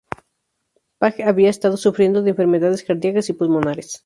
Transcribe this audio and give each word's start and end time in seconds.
Page 0.97 1.23
había 1.25 1.51
estado 1.51 1.77
sufriendo 1.77 2.23
de 2.23 2.31
enfermedades 2.31 2.83
cardíacas 2.83 3.29
y 3.29 3.33
pulmonares. 3.33 3.99